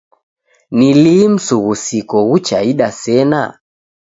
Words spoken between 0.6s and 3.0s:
Ni lii msughusiko ghuchaida